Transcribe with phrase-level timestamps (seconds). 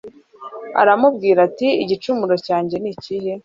[0.81, 3.33] aramubwira ati igicumuro cyanjye ni ikihe